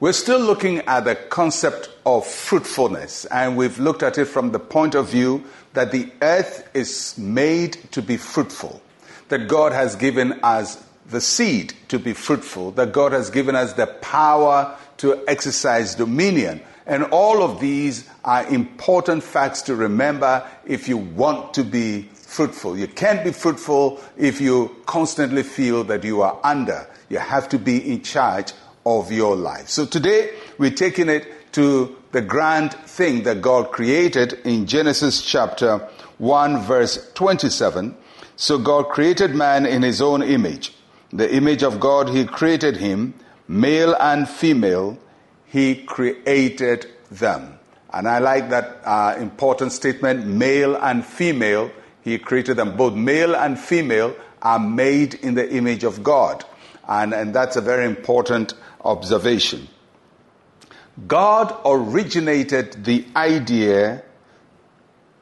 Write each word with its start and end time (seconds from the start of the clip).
We're 0.00 0.12
still 0.12 0.38
looking 0.38 0.78
at 0.82 1.06
the 1.06 1.16
concept 1.16 1.90
of 2.06 2.24
fruitfulness, 2.24 3.24
and 3.24 3.56
we've 3.56 3.80
looked 3.80 4.04
at 4.04 4.16
it 4.16 4.26
from 4.26 4.52
the 4.52 4.60
point 4.60 4.94
of 4.94 5.08
view 5.08 5.42
that 5.72 5.90
the 5.90 6.08
earth 6.22 6.68
is 6.72 7.18
made 7.18 7.72
to 7.90 8.00
be 8.00 8.16
fruitful, 8.16 8.80
that 9.28 9.48
God 9.48 9.72
has 9.72 9.96
given 9.96 10.38
us 10.44 10.80
the 11.10 11.20
seed 11.20 11.74
to 11.88 11.98
be 11.98 12.12
fruitful, 12.12 12.70
that 12.72 12.92
God 12.92 13.10
has 13.10 13.28
given 13.28 13.56
us 13.56 13.72
the 13.72 13.88
power 13.88 14.76
to 14.98 15.24
exercise 15.26 15.96
dominion. 15.96 16.60
And 16.86 17.02
all 17.06 17.42
of 17.42 17.58
these 17.58 18.08
are 18.24 18.46
important 18.46 19.24
facts 19.24 19.62
to 19.62 19.74
remember 19.74 20.48
if 20.64 20.88
you 20.88 20.96
want 20.96 21.54
to 21.54 21.64
be 21.64 22.02
fruitful. 22.12 22.78
You 22.78 22.86
can't 22.86 23.24
be 23.24 23.32
fruitful 23.32 24.00
if 24.16 24.40
you 24.40 24.76
constantly 24.86 25.42
feel 25.42 25.82
that 25.84 26.04
you 26.04 26.22
are 26.22 26.38
under. 26.44 26.86
You 27.08 27.18
have 27.18 27.48
to 27.48 27.58
be 27.58 27.94
in 27.94 28.02
charge 28.02 28.52
of 28.84 29.12
your 29.12 29.36
life. 29.36 29.68
So 29.68 29.86
today 29.86 30.34
we're 30.58 30.70
taking 30.70 31.08
it 31.08 31.52
to 31.52 31.96
the 32.12 32.22
grand 32.22 32.72
thing 32.72 33.24
that 33.24 33.42
God 33.42 33.70
created 33.70 34.34
in 34.44 34.66
Genesis 34.66 35.22
chapter 35.22 35.78
1 36.18 36.62
verse 36.62 37.10
27. 37.14 37.96
So 38.36 38.58
God 38.58 38.88
created 38.88 39.34
man 39.34 39.66
in 39.66 39.82
his 39.82 40.00
own 40.00 40.22
image. 40.22 40.72
The 41.12 41.34
image 41.34 41.62
of 41.62 41.80
God 41.80 42.08
he 42.08 42.24
created 42.24 42.76
him, 42.76 43.14
male 43.46 43.94
and 43.98 44.28
female, 44.28 44.98
he 45.46 45.74
created 45.74 46.86
them. 47.10 47.58
And 47.92 48.06
I 48.06 48.18
like 48.18 48.50
that 48.50 48.80
uh, 48.84 49.16
important 49.18 49.72
statement, 49.72 50.26
male 50.26 50.76
and 50.76 51.04
female, 51.04 51.70
he 52.02 52.18
created 52.18 52.56
them. 52.56 52.76
Both 52.76 52.94
male 52.94 53.34
and 53.34 53.58
female 53.58 54.14
are 54.42 54.58
made 54.58 55.14
in 55.14 55.34
the 55.34 55.50
image 55.50 55.84
of 55.84 56.02
God. 56.02 56.44
And, 56.86 57.12
and 57.12 57.34
that's 57.34 57.56
a 57.56 57.60
very 57.60 57.86
important 57.86 58.54
observation. 58.84 59.68
God 61.06 61.56
originated 61.64 62.84
the 62.84 63.06
idea 63.14 64.02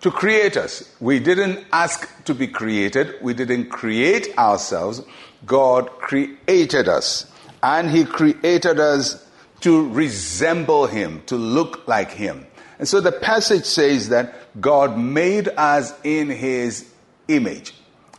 to 0.00 0.10
create 0.10 0.56
us. 0.56 0.94
We 1.00 1.20
didn't 1.20 1.64
ask 1.72 2.08
to 2.24 2.34
be 2.34 2.48
created. 2.48 3.14
We 3.22 3.34
didn't 3.34 3.70
create 3.70 4.36
ourselves. 4.36 5.02
God 5.46 5.90
created 5.98 6.88
us. 6.88 7.30
And 7.62 7.90
He 7.90 8.04
created 8.04 8.80
us 8.80 9.26
to 9.60 9.88
resemble 9.90 10.86
Him, 10.86 11.22
to 11.26 11.36
look 11.36 11.86
like 11.86 12.10
Him. 12.10 12.46
And 12.78 12.88
so 12.88 13.00
the 13.00 13.12
passage 13.12 13.64
says 13.64 14.08
that 14.08 14.60
God 14.60 14.98
made 14.98 15.48
us 15.48 15.94
in 16.02 16.28
His 16.28 16.90
image. 17.28 17.72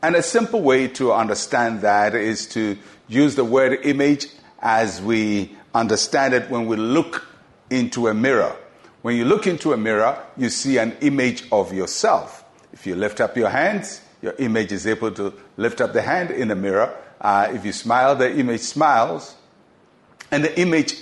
And 0.00 0.14
a 0.14 0.22
simple 0.22 0.62
way 0.62 0.88
to 0.88 1.12
understand 1.12 1.80
that 1.80 2.14
is 2.14 2.46
to 2.48 2.78
use 3.08 3.34
the 3.34 3.44
word 3.44 3.80
image 3.84 4.28
as 4.64 5.00
we 5.02 5.54
understand 5.74 6.32
it 6.32 6.50
when 6.50 6.66
we 6.66 6.76
look 6.76 7.26
into 7.68 8.08
a 8.08 8.14
mirror. 8.14 8.56
When 9.02 9.16
you 9.16 9.26
look 9.26 9.46
into 9.46 9.74
a 9.74 9.76
mirror, 9.76 10.18
you 10.38 10.48
see 10.48 10.78
an 10.78 10.96
image 11.02 11.44
of 11.52 11.74
yourself. 11.74 12.42
If 12.72 12.86
you 12.86 12.94
lift 12.94 13.20
up 13.20 13.36
your 13.36 13.50
hands, 13.50 14.00
your 14.22 14.34
image 14.38 14.72
is 14.72 14.86
able 14.86 15.10
to 15.12 15.34
lift 15.58 15.82
up 15.82 15.92
the 15.92 16.00
hand 16.00 16.30
in 16.30 16.48
the 16.48 16.56
mirror. 16.56 16.96
Uh, 17.20 17.48
if 17.52 17.66
you 17.66 17.72
smile, 17.72 18.16
the 18.16 18.34
image 18.34 18.62
smiles. 18.62 19.34
And 20.30 20.42
the 20.42 20.58
image 20.58 20.96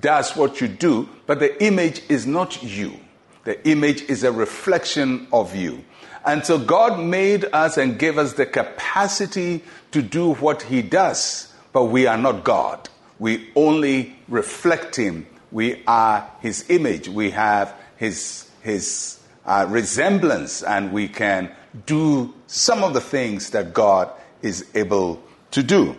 does 0.00 0.34
what 0.34 0.62
you 0.62 0.68
do, 0.68 1.08
but 1.26 1.38
the 1.38 1.62
image 1.62 2.00
is 2.08 2.26
not 2.26 2.62
you. 2.62 2.98
The 3.44 3.68
image 3.68 4.02
is 4.02 4.24
a 4.24 4.32
reflection 4.32 5.26
of 5.32 5.54
you. 5.54 5.84
And 6.24 6.46
so 6.46 6.58
God 6.58 6.98
made 6.98 7.44
us 7.52 7.76
and 7.76 7.98
gave 7.98 8.16
us 8.16 8.32
the 8.32 8.46
capacity 8.46 9.62
to 9.90 10.00
do 10.00 10.34
what 10.34 10.62
He 10.62 10.80
does, 10.80 11.52
but 11.72 11.84
we 11.84 12.06
are 12.06 12.16
not 12.16 12.44
God. 12.44 12.88
We 13.22 13.50
only 13.54 14.16
reflect 14.26 14.96
Him. 14.96 15.28
We 15.52 15.84
are 15.86 16.28
His 16.40 16.68
image. 16.68 17.08
We 17.08 17.30
have 17.30 17.72
His, 17.96 18.50
his 18.62 19.20
uh, 19.46 19.66
resemblance, 19.68 20.64
and 20.64 20.92
we 20.92 21.06
can 21.06 21.52
do 21.86 22.34
some 22.48 22.82
of 22.82 22.94
the 22.94 23.00
things 23.00 23.50
that 23.50 23.72
God 23.72 24.10
is 24.42 24.68
able 24.74 25.22
to 25.52 25.62
do. 25.62 25.96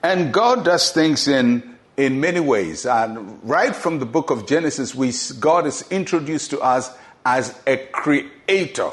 And 0.00 0.32
God 0.32 0.64
does 0.64 0.92
things 0.92 1.26
in 1.26 1.76
in 1.96 2.20
many 2.20 2.38
ways. 2.38 2.86
And 2.86 3.40
right 3.42 3.74
from 3.74 3.98
the 3.98 4.06
book 4.06 4.30
of 4.30 4.46
Genesis, 4.46 4.94
we, 4.94 5.12
God 5.40 5.66
is 5.66 5.84
introduced 5.90 6.50
to 6.50 6.60
us 6.60 6.96
as 7.26 7.52
a 7.66 7.78
creator. 7.90 8.92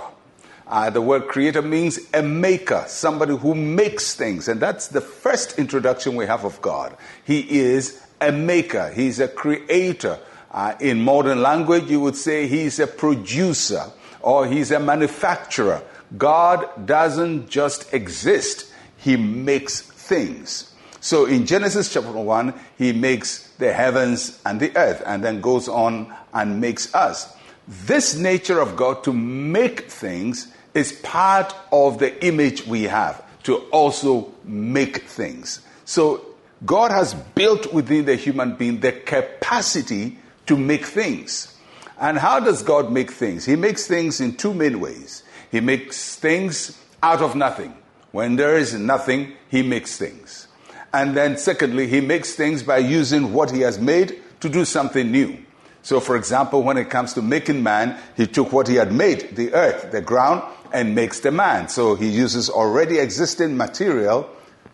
Uh, 0.67 0.89
the 0.89 1.01
word 1.01 1.27
creator 1.27 1.61
means 1.61 1.99
a 2.13 2.23
maker, 2.23 2.83
somebody 2.87 3.35
who 3.37 3.53
makes 3.53 4.15
things. 4.15 4.47
And 4.47 4.59
that's 4.59 4.87
the 4.87 5.01
first 5.01 5.59
introduction 5.59 6.15
we 6.15 6.25
have 6.25 6.43
of 6.43 6.61
God. 6.61 6.97
He 7.23 7.59
is 7.59 8.01
a 8.19 8.31
maker, 8.31 8.91
He's 8.91 9.19
a 9.19 9.27
creator. 9.27 10.19
Uh, 10.51 10.73
in 10.79 11.01
modern 11.01 11.41
language, 11.41 11.89
you 11.89 11.99
would 11.99 12.15
say 12.15 12.47
He's 12.47 12.79
a 12.79 12.87
producer 12.87 13.91
or 14.21 14.47
He's 14.47 14.71
a 14.71 14.79
manufacturer. 14.79 15.83
God 16.17 16.87
doesn't 16.87 17.49
just 17.49 17.93
exist, 17.93 18.71
He 18.97 19.17
makes 19.17 19.81
things. 19.81 20.71
So 21.05 21.25
in 21.25 21.45
Genesis 21.45 21.93
chapter 21.93 22.09
1, 22.09 22.51
he 22.79 22.91
makes 22.91 23.49
the 23.59 23.71
heavens 23.71 24.41
and 24.43 24.59
the 24.59 24.75
earth 24.75 25.03
and 25.05 25.23
then 25.23 25.39
goes 25.39 25.67
on 25.67 26.11
and 26.33 26.59
makes 26.59 26.95
us. 26.95 27.31
This 27.67 28.15
nature 28.15 28.59
of 28.59 28.75
God 28.75 29.03
to 29.05 29.13
make 29.13 29.89
things 29.89 30.53
is 30.73 30.91
part 30.91 31.55
of 31.71 31.99
the 31.99 32.23
image 32.25 32.67
we 32.67 32.83
have 32.83 33.23
to 33.43 33.57
also 33.71 34.33
make 34.43 35.03
things. 35.03 35.61
So 35.85 36.25
God 36.65 36.91
has 36.91 37.13
built 37.13 37.73
within 37.73 38.05
the 38.05 38.15
human 38.15 38.55
being 38.55 38.79
the 38.79 38.91
capacity 38.91 40.17
to 40.47 40.57
make 40.57 40.85
things. 40.85 41.55
And 41.99 42.17
how 42.17 42.39
does 42.39 42.61
God 42.61 42.91
make 42.91 43.11
things? 43.11 43.45
He 43.45 43.55
makes 43.55 43.87
things 43.87 44.19
in 44.19 44.35
two 44.35 44.53
main 44.53 44.79
ways. 44.79 45.23
He 45.51 45.59
makes 45.59 46.15
things 46.17 46.79
out 47.01 47.21
of 47.21 47.35
nothing. 47.35 47.73
When 48.11 48.35
there 48.35 48.57
is 48.57 48.73
nothing, 48.73 49.33
he 49.49 49.61
makes 49.61 49.97
things. 49.97 50.47
And 50.93 51.15
then, 51.15 51.37
secondly, 51.37 51.87
he 51.87 52.01
makes 52.01 52.33
things 52.35 52.63
by 52.63 52.77
using 52.77 53.33
what 53.33 53.51
he 53.51 53.61
has 53.61 53.79
made 53.79 54.21
to 54.41 54.49
do 54.49 54.65
something 54.65 55.11
new. 55.11 55.44
So, 55.85 55.99
for 55.99 56.15
example, 56.15 56.63
when 56.63 56.77
it 56.77 56.89
comes 56.89 57.13
to 57.13 57.21
making 57.21 57.61
man, 57.61 57.95
he 58.17 58.25
took 58.25 58.51
what 58.51 58.67
he 58.67 58.73
had 58.73 58.91
made, 58.91 59.35
the 59.35 59.53
earth, 59.53 59.91
the 59.91 60.01
ground, 60.01 60.41
and 60.73 60.95
makes 60.95 61.19
the 61.19 61.29
man. 61.29 61.69
So 61.69 61.93
he 61.93 62.09
uses 62.09 62.49
already 62.49 62.97
existing 62.97 63.55
material 63.55 64.27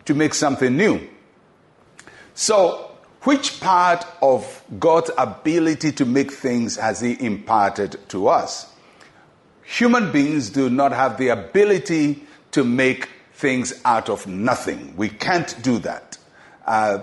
to 0.06 0.14
make 0.14 0.32
something 0.32 0.74
new. 0.74 1.06
So, 2.32 2.92
which 3.24 3.60
part 3.60 4.06
of 4.22 4.64
God's 4.78 5.10
ability 5.18 5.92
to 5.92 6.06
make 6.06 6.32
things 6.32 6.76
has 6.76 7.00
he 7.00 7.22
imparted 7.22 7.98
to 8.08 8.28
us? 8.28 8.72
Human 9.64 10.12
beings 10.12 10.48
do 10.48 10.70
not 10.70 10.92
have 10.92 11.18
the 11.18 11.28
ability 11.28 12.22
to 12.52 12.64
make 12.64 13.10
things 13.34 13.82
out 13.84 14.08
of 14.08 14.26
nothing. 14.26 14.94
We 14.96 15.10
can't 15.10 15.62
do 15.62 15.78
that. 15.80 16.16
Uh, 16.64 17.00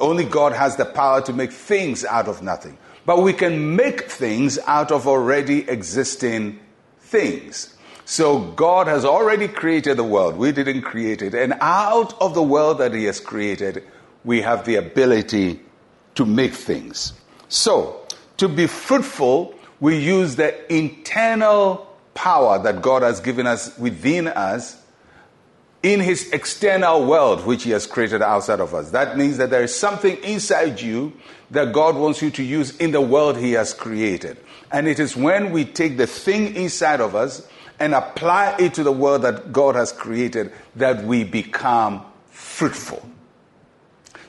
only 0.00 0.24
God 0.24 0.52
has 0.52 0.74
the 0.74 0.84
power 0.84 1.20
to 1.22 1.32
make 1.32 1.52
things 1.52 2.04
out 2.04 2.26
of 2.26 2.42
nothing. 2.42 2.76
But 3.04 3.22
we 3.22 3.32
can 3.32 3.76
make 3.76 4.02
things 4.10 4.58
out 4.66 4.92
of 4.92 5.08
already 5.08 5.68
existing 5.68 6.60
things. 7.00 7.74
So 8.04 8.40
God 8.40 8.86
has 8.86 9.04
already 9.04 9.48
created 9.48 9.96
the 9.96 10.04
world. 10.04 10.36
We 10.36 10.52
didn't 10.52 10.82
create 10.82 11.22
it. 11.22 11.34
And 11.34 11.54
out 11.60 12.20
of 12.20 12.34
the 12.34 12.42
world 12.42 12.78
that 12.78 12.94
He 12.94 13.04
has 13.04 13.20
created, 13.20 13.84
we 14.24 14.42
have 14.42 14.64
the 14.64 14.76
ability 14.76 15.60
to 16.14 16.26
make 16.26 16.52
things. 16.52 17.12
So, 17.48 18.06
to 18.36 18.48
be 18.48 18.66
fruitful, 18.66 19.54
we 19.80 19.98
use 19.98 20.36
the 20.36 20.74
internal 20.74 21.86
power 22.14 22.62
that 22.62 22.82
God 22.82 23.02
has 23.02 23.20
given 23.20 23.46
us 23.46 23.76
within 23.78 24.28
us 24.28 24.81
in 25.82 26.00
his 26.00 26.30
external 26.30 27.04
world, 27.04 27.44
which 27.44 27.64
he 27.64 27.70
has 27.70 27.86
created 27.86 28.22
outside 28.22 28.60
of 28.60 28.74
us. 28.74 28.90
That 28.90 29.16
means 29.16 29.36
that 29.38 29.50
there 29.50 29.64
is 29.64 29.74
something 29.74 30.16
inside 30.22 30.80
you 30.80 31.12
that 31.50 31.72
God 31.72 31.96
wants 31.96 32.22
you 32.22 32.30
to 32.30 32.42
use 32.42 32.76
in 32.76 32.92
the 32.92 33.00
world 33.00 33.36
he 33.36 33.52
has 33.52 33.74
created. 33.74 34.38
And 34.70 34.86
it 34.88 35.00
is 35.00 35.16
when 35.16 35.50
we 35.50 35.64
take 35.64 35.96
the 35.96 36.06
thing 36.06 36.54
inside 36.54 37.00
of 37.00 37.14
us 37.14 37.46
and 37.78 37.94
apply 37.94 38.56
it 38.58 38.74
to 38.74 38.84
the 38.84 38.92
world 38.92 39.22
that 39.22 39.52
God 39.52 39.74
has 39.74 39.92
created 39.92 40.52
that 40.76 41.04
we 41.04 41.24
become 41.24 42.02
fruitful. 42.30 43.06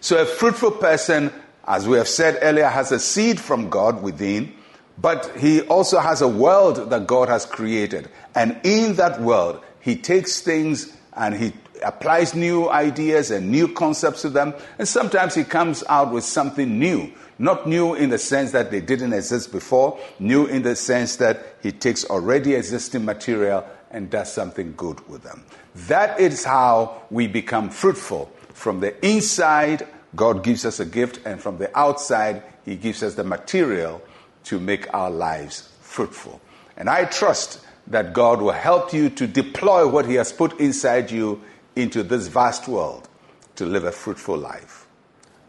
So 0.02 0.22
a 0.22 0.26
fruitful 0.26 0.72
person, 0.72 1.32
as 1.66 1.88
we 1.88 1.98
have 1.98 2.08
said 2.08 2.40
earlier, 2.42 2.68
has 2.68 2.92
a 2.92 3.00
seed 3.00 3.40
from 3.40 3.70
God 3.70 4.02
within, 4.02 4.54
but 4.98 5.32
he 5.38 5.62
also 5.62 6.00
has 6.00 6.22
a 6.22 6.28
world 6.28 6.90
that 6.90 7.08
God 7.08 7.30
has 7.30 7.46
created. 7.46 8.10
And 8.36 8.60
in 8.64 8.96
that 8.96 9.22
world, 9.22 9.64
he 9.80 9.96
takes 9.96 10.42
things 10.42 10.98
and 11.16 11.36
he 11.36 11.54
applies 11.84 12.34
new 12.34 12.70
ideas 12.70 13.32
and 13.32 13.52
new 13.52 13.68
concepts 13.68 14.22
to 14.22 14.30
them. 14.30 14.54
And 14.78 14.88
sometimes 14.88 15.36
he 15.36 15.44
comes 15.44 15.84
out 15.90 16.12
with 16.12 16.24
something 16.24 16.80
new. 16.80 17.12
Not 17.40 17.68
new 17.68 17.94
in 17.96 18.10
the 18.10 18.18
sense 18.18 18.52
that 18.52 18.72
they 18.72 18.80
didn't 18.80 19.14
exist 19.14 19.52
before, 19.52 20.00
new 20.20 20.46
in 20.46 20.62
the 20.62 20.76
sense 20.76 21.18
that 21.18 21.58
he 21.62 21.72
takes 21.72 22.06
already 22.06 22.54
existing 22.54 23.06
material 23.06 23.66
and 23.92 24.10
does 24.10 24.32
something 24.32 24.74
good 24.76 25.08
with 25.08 25.24
them. 25.24 25.44
That 25.88 26.20
is 26.20 26.44
how 26.44 27.04
we 27.10 27.28
become 27.28 27.70
fruitful. 27.70 28.32
From 28.54 28.80
the 28.80 29.06
inside, 29.06 29.88
God 30.16 30.44
gives 30.44 30.66
us 30.66 30.80
a 30.80 30.86
gift, 30.86 31.20
and 31.26 31.42
from 31.42 31.58
the 31.58 31.76
outside, 31.78 32.44
He 32.66 32.76
gives 32.76 33.02
us 33.02 33.16
the 33.16 33.24
material 33.24 34.02
to 34.46 34.60
make 34.60 34.94
our 34.94 35.10
lives 35.10 35.70
fruitful. 35.82 36.40
And 36.78 36.90
I 36.90 37.06
trust 37.06 37.66
that 37.88 38.14
God 38.14 38.42
will 38.42 38.52
help 38.52 38.94
you 38.94 39.10
to 39.12 39.28
deploy 39.28 39.88
what 39.88 40.06
He 40.06 40.16
has 40.16 40.32
put 40.32 40.60
inside 40.60 41.12
you 41.12 41.42
into 41.76 42.04
this 42.04 42.28
vast 42.28 42.68
world 42.68 43.08
to 43.56 43.66
live 43.66 43.84
a 43.84 43.92
fruitful 43.92 44.38
life. 44.38 44.88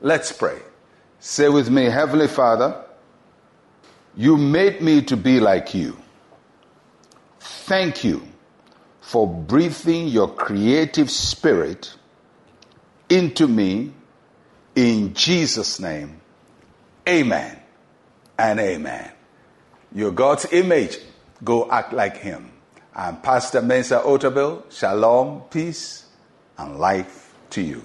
Let's 0.00 0.32
pray. 0.32 0.58
Say 1.20 1.48
with 1.48 1.70
me, 1.70 1.84
Heavenly 1.84 2.28
Father, 2.28 2.84
you 4.16 4.36
made 4.36 4.80
me 4.80 5.02
to 5.02 5.16
be 5.16 5.40
like 5.40 5.74
you. 5.74 5.96
Thank 7.40 8.04
you 8.04 8.22
for 9.00 9.26
breathing 9.26 10.08
your 10.08 10.28
creative 10.28 11.10
spirit 11.10 11.94
into 13.08 13.46
me 13.48 13.92
in 14.74 15.14
Jesus' 15.14 15.78
name. 15.80 16.20
Amen 17.08 17.58
and 18.38 18.60
amen. 18.60 19.10
You're 19.94 20.10
God's 20.10 20.46
image. 20.52 20.98
Go 21.44 21.70
act 21.70 21.92
like 21.92 22.16
Him. 22.16 22.50
I'm 22.94 23.20
Pastor 23.20 23.60
Mensa 23.60 24.00
Otabil. 24.00 24.72
Shalom, 24.72 25.42
peace, 25.50 26.06
and 26.56 26.78
life 26.78 27.34
to 27.50 27.60
you. 27.60 27.82